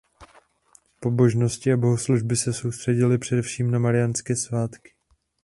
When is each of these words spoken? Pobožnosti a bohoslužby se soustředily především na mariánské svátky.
Pobožnosti 0.99 1.73
a 1.73 1.77
bohoslužby 1.77 2.35
se 2.35 2.53
soustředily 2.53 3.17
především 3.17 3.71
na 3.71 3.79
mariánské 3.79 4.35
svátky. 4.35 4.93